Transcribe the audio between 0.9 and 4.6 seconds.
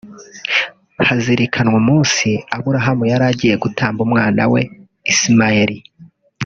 hazirikanwa umunsi Aburahamu yari agiye gutamba umwana